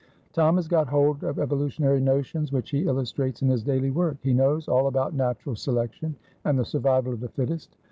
[0.33, 4.17] Tom has got hold of evolutionary notions, which he illustrates in his daily work.
[4.23, 7.75] He knows all about natural selection, and the survival of the fittest.